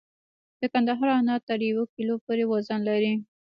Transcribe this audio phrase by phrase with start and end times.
[0.59, 3.13] د کندهار انار تر یو کیلو پورې وزن لري.